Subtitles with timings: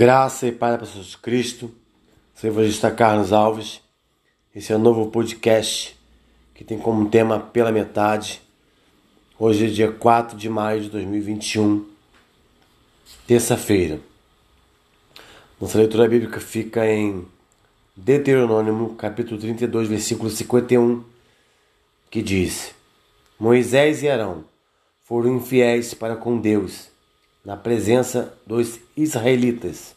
[0.00, 1.70] Graça e paz para Jesus Cristo.
[2.34, 3.82] Sou o evangelista Carlos Alves.
[4.56, 5.94] Esse é o um novo podcast
[6.54, 8.40] que tem como tema Pela Metade.
[9.38, 11.86] Hoje é dia 4 de maio de 2021,
[13.26, 14.00] terça-feira.
[15.60, 17.26] Nossa leitura bíblica fica em
[17.94, 21.04] Deuteronômio, capítulo 32, versículo 51,
[22.10, 22.74] que diz:
[23.38, 24.46] Moisés e Arão
[25.04, 26.88] foram infiéis para com Deus
[27.44, 29.94] na presença dos israelitas,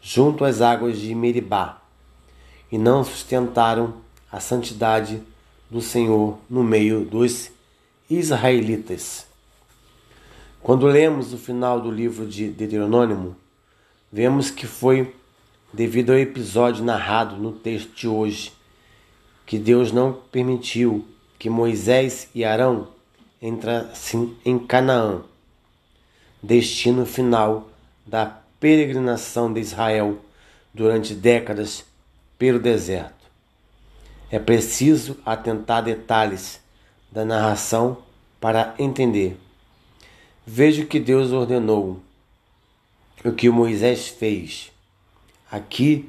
[0.00, 1.82] junto às águas de Meribá,
[2.70, 3.94] e não sustentaram
[4.30, 5.22] a santidade
[5.70, 7.50] do Senhor no meio dos
[8.08, 9.26] israelitas.
[10.62, 13.36] Quando lemos o final do livro de Deuteronômio,
[14.12, 15.14] vemos que foi
[15.72, 18.52] devido ao episódio narrado no texto de hoje
[19.46, 21.04] que Deus não permitiu
[21.38, 22.88] que Moisés e Arão
[23.42, 25.22] entrassem em Canaã
[26.42, 27.68] destino final
[28.06, 30.18] da peregrinação de Israel
[30.72, 31.84] durante décadas
[32.38, 33.14] pelo deserto.
[34.30, 36.60] É preciso atentar a detalhes
[37.10, 37.98] da narração
[38.40, 39.36] para entender.
[40.46, 42.00] Veja o que Deus ordenou,
[43.24, 44.70] o que Moisés fez.
[45.50, 46.08] Aqui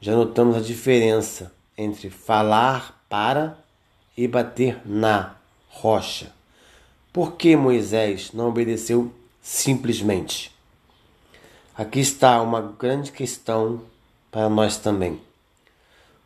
[0.00, 3.56] já notamos a diferença entre falar para
[4.16, 5.36] e bater na
[5.68, 6.32] rocha.
[7.12, 10.52] Por que Moisés não obedeceu simplesmente.
[11.76, 13.80] Aqui está uma grande questão
[14.30, 15.20] para nós também.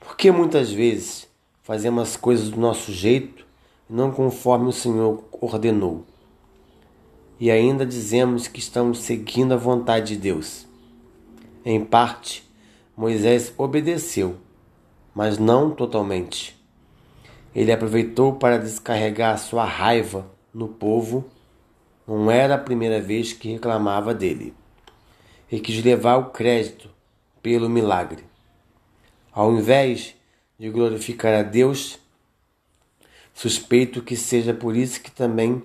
[0.01, 1.29] Porque muitas vezes
[1.63, 3.47] fazemos as coisas do nosso jeito
[3.89, 6.05] e não conforme o Senhor ordenou.
[7.39, 10.67] E ainda dizemos que estamos seguindo a vontade de Deus.
[11.65, 12.43] Em parte,
[12.97, 14.37] Moisés obedeceu,
[15.15, 16.59] mas não totalmente.
[17.55, 21.25] Ele aproveitou para descarregar sua raiva no povo
[22.07, 24.55] não era a primeira vez que reclamava dele
[25.55, 26.91] e quis levar o crédito
[27.41, 28.25] pelo milagre.
[29.31, 30.17] Ao invés
[30.59, 31.97] de glorificar a Deus,
[33.33, 35.63] suspeito que seja por isso que também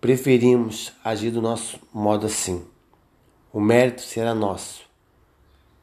[0.00, 2.66] preferimos agir do nosso modo assim.
[3.52, 4.82] O mérito será nosso,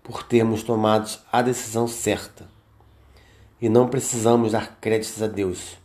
[0.03, 2.45] por termos tomado a decisão certa.
[3.61, 5.77] E não precisamos dar créditos a Deus.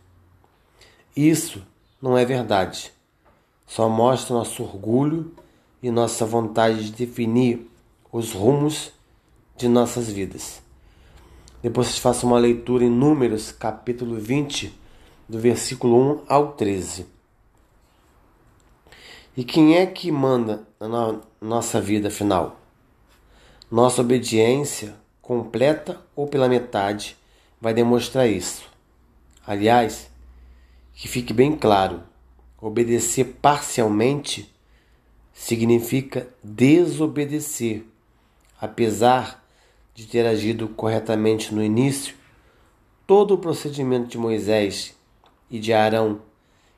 [1.15, 1.65] Isso
[2.01, 2.91] não é verdade
[3.67, 5.35] só mostra nosso orgulho
[5.81, 7.69] e nossa vontade de definir
[8.11, 8.91] os rumos
[9.55, 10.61] de nossas vidas.
[11.61, 14.73] Depois vocês façam uma leitura em Números, capítulo 20,
[15.27, 17.05] do versículo 1 ao 13.
[19.35, 22.59] E quem é que manda na nossa vida final?
[23.69, 27.17] Nossa obediência, completa ou pela metade,
[27.59, 28.63] vai demonstrar isso.
[29.45, 30.09] Aliás,
[30.93, 32.01] que fique bem claro,
[32.59, 34.51] Obedecer parcialmente
[35.37, 37.85] significa desobedecer,
[38.59, 39.45] apesar
[39.93, 42.15] de ter agido corretamente no início.
[43.05, 44.97] Todo o procedimento de Moisés
[45.49, 46.19] e de Arão,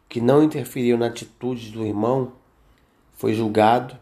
[0.10, 2.34] que não interferiu na atitude do irmão,
[3.16, 3.98] foi julgado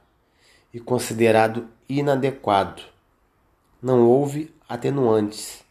[0.73, 2.81] e considerado inadequado.
[3.81, 5.63] Não houve atenuantes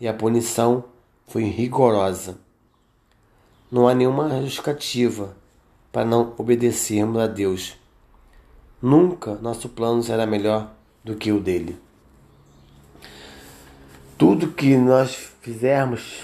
[0.00, 0.84] e a punição
[1.28, 2.36] foi rigorosa.
[3.70, 5.36] Não há nenhuma justificativa
[5.92, 7.83] para não obedecermos a Deus.
[8.84, 10.70] Nunca nosso plano será melhor
[11.02, 11.78] do que o dele.
[14.18, 16.22] Tudo que nós fizermos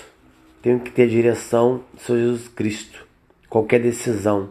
[0.60, 3.06] tem que ter direção Senhor Jesus Cristo.
[3.48, 4.50] Qualquer decisão.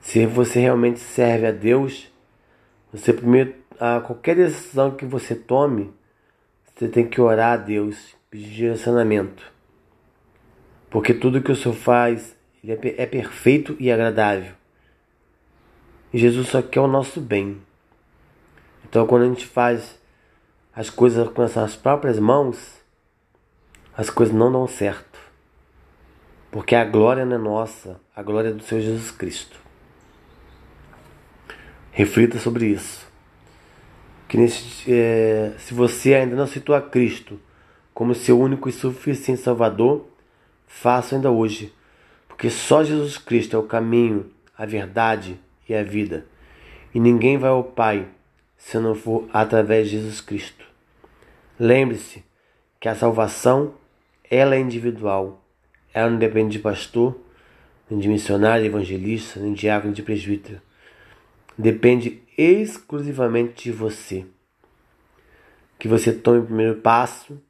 [0.00, 2.08] Se você realmente serve a Deus,
[2.92, 5.92] você primeiro, a qualquer decisão que você tome,
[6.76, 9.42] você tem que orar a Deus, pedir direcionamento.
[10.88, 14.54] Porque tudo que o Senhor faz é, é perfeito e agradável.
[16.18, 17.60] Jesus só quer o nosso bem.
[18.84, 19.98] Então, quando a gente faz
[20.74, 22.74] as coisas com as nossas próprias mãos,
[23.96, 25.18] as coisas não dão certo.
[26.50, 29.58] Porque a glória não é nossa, a glória é do Senhor Jesus Cristo.
[31.90, 33.06] Reflita sobre isso.
[34.28, 37.40] Que nesse, é, se você ainda não citou a Cristo
[37.92, 40.06] como seu único e suficiente Salvador,
[40.66, 41.72] faça ainda hoje
[42.34, 44.28] porque só Jesus Cristo é o caminho,
[44.58, 45.38] a verdade
[45.68, 46.26] e a vida.
[46.94, 48.08] E ninguém vai ao Pai
[48.56, 50.64] se não for através de Jesus Cristo.
[51.58, 52.24] Lembre-se
[52.80, 53.74] que a salvação
[54.30, 55.44] ela é individual.
[55.92, 57.18] Ela não depende de pastor,
[57.88, 60.60] nem de missionário, evangelista, nem de diácono, de presbítero.
[61.56, 64.26] Depende exclusivamente de você.
[65.78, 67.40] Que você tome o primeiro passo,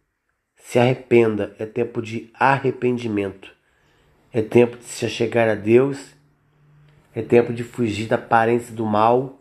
[0.56, 3.54] se arrependa, é tempo de arrependimento.
[4.32, 6.14] É tempo de se chegar a Deus.
[7.14, 9.38] É tempo de fugir da aparência do mal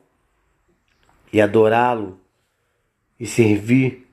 [1.31, 2.19] e adorá-lo
[3.19, 4.07] e servir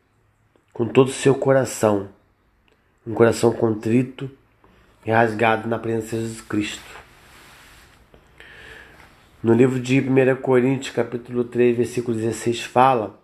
[0.72, 2.08] com todo o seu coração,
[3.06, 4.30] um coração contrito
[5.04, 7.00] e rasgado na presença de Jesus Cristo.
[9.42, 13.18] No livro de 1 Coríntios, capítulo 3, versículo 16, fala: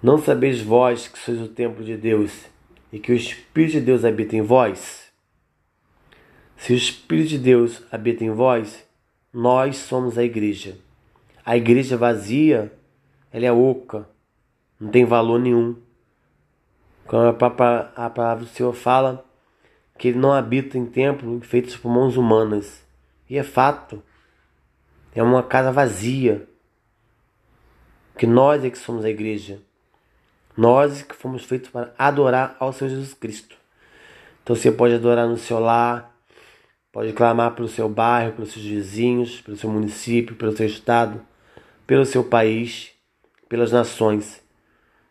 [0.00, 2.46] Não sabeis vós que sois o templo de Deus
[2.92, 5.12] e que o Espírito de Deus habita em vós?
[6.56, 8.87] Se o Espírito de Deus habita em vós,
[9.32, 10.76] nós somos a igreja.
[11.44, 12.72] A igreja vazia,
[13.32, 14.08] ela é oca,
[14.78, 15.76] não tem valor nenhum.
[17.06, 19.24] Quando a palavra do Senhor fala
[19.96, 22.84] que ele não habita em templo feitos por mãos humanas.
[23.28, 24.02] E é fato.
[25.14, 26.48] É uma casa vazia.
[28.16, 29.60] Que nós é que somos a igreja.
[30.56, 33.56] Nós que fomos feitos para adorar ao Senhor Jesus Cristo.
[34.42, 36.17] Então você pode adorar no seu lar,
[36.98, 41.24] pode clamar pelo seu bairro, pelos seus vizinhos, pelo seu município, pelo seu estado,
[41.86, 42.90] pelo seu país,
[43.48, 44.42] pelas nações.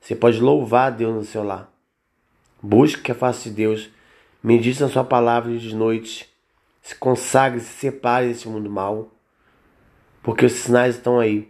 [0.02, 1.72] Você pode louvar Deus no seu lar.
[2.62, 3.90] Busque a face de Deus,
[4.44, 6.30] medite na sua palavra de noite,
[6.82, 9.10] se consagre, se separe desse mundo mal
[10.22, 11.50] porque os sinais estão aí.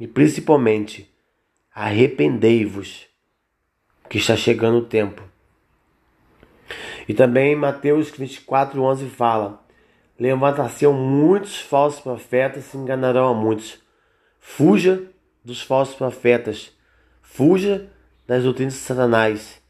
[0.00, 1.08] E principalmente,
[1.72, 3.06] arrependei-vos,
[4.10, 5.22] que está chegando o tempo.
[7.08, 9.64] E também Mateus 24, 11 fala:
[10.18, 13.78] Levantar-se muitos falsos profetas e enganarão a muitos.
[14.38, 15.02] Fuja
[15.44, 16.72] dos falsos profetas,
[17.22, 17.90] fuja
[18.26, 19.62] das doutrinas de Satanás.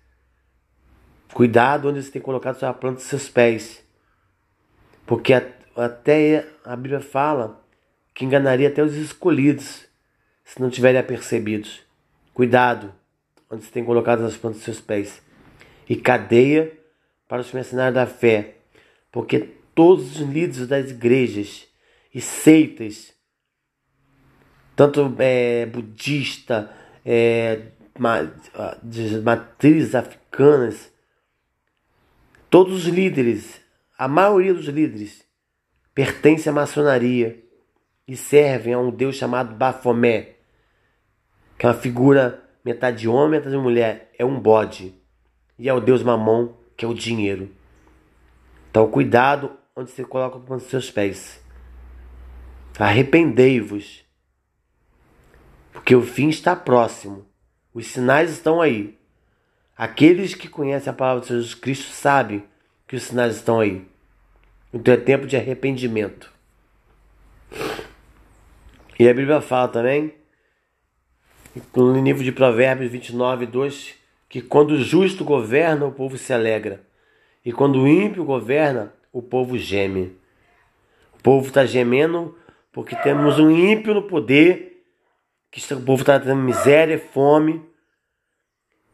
[1.32, 3.82] Cuidado onde você tem colocado sua planta dos seus pés.
[5.06, 5.32] Porque
[5.76, 7.60] até a Bíblia fala
[8.14, 9.84] que enganaria até os escolhidos,
[10.44, 11.82] se não tiverem apercebidos.
[12.32, 12.94] Cuidado
[13.50, 15.20] onde você tem colocado as plantas dos seus pés.
[15.88, 16.72] E cadeia
[17.28, 18.56] para os mercenários da fé,
[19.10, 19.40] porque
[19.74, 21.66] todos os líderes das igrejas
[22.12, 23.12] e seitas,
[24.76, 26.70] tanto é, budista,
[27.04, 27.68] é,
[28.82, 30.92] de matrizes africanas,
[32.50, 33.60] todos os líderes,
[33.96, 35.24] a maioria dos líderes,
[35.94, 37.42] pertence à maçonaria
[38.06, 40.34] e servem a um deus chamado Bafomé,
[41.58, 44.94] que é uma figura metade homem, metade mulher, é um bode.
[45.58, 47.50] E é o deus Mamon, que é o dinheiro.
[48.70, 51.42] Então, cuidado onde você coloca os seus pés.
[52.78, 54.04] Arrependei-vos,
[55.72, 57.26] porque o fim está próximo.
[57.72, 58.98] Os sinais estão aí.
[59.76, 62.44] Aqueles que conhecem a palavra de Jesus Cristo sabem
[62.86, 63.86] que os sinais estão aí.
[64.72, 66.32] Então é tempo de arrependimento.
[68.98, 70.14] E a Bíblia fala também,
[71.74, 73.94] no livro de Provérbios 29, 2,
[74.34, 76.84] que quando o justo governa, o povo se alegra.
[77.44, 80.19] E quando o ímpio governa, o povo geme.
[81.12, 82.36] O povo está gemendo
[82.72, 84.84] porque temos um ímpio no poder,
[85.52, 87.64] que o povo está tendo miséria e fome.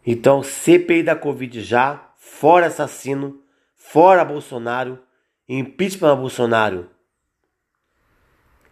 [0.06, 3.42] Então, CPI da Covid já, fora assassino,
[3.74, 4.98] fora Bolsonaro,
[5.48, 6.90] impeachment a Bolsonaro.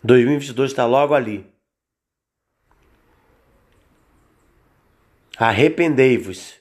[0.05, 1.51] 2022 está logo ali.
[5.39, 6.58] Arrependei-vos.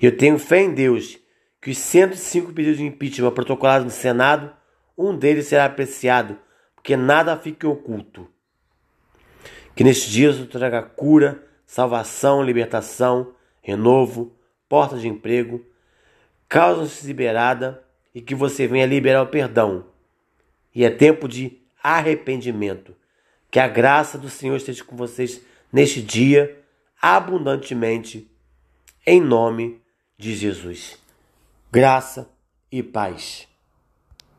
[0.00, 1.18] Eu tenho fé em Deus
[1.60, 4.52] que os 105 pedidos de impeachment protocolados no Senado,
[4.96, 6.38] um deles será apreciado,
[6.74, 8.28] porque nada fique oculto.
[9.74, 14.36] Que nestes dias eu traga cura, salvação, libertação, renovo,
[14.68, 15.64] porta de emprego,
[16.48, 17.82] causa liberada
[18.14, 19.86] e que você venha liberar o perdão
[20.76, 22.94] e é tempo de arrependimento.
[23.50, 25.40] Que a graça do Senhor esteja com vocês
[25.72, 26.62] neste dia,
[27.00, 28.30] abundantemente,
[29.06, 29.80] em nome
[30.18, 30.98] de Jesus.
[31.70, 32.28] Graça
[32.70, 33.46] e paz.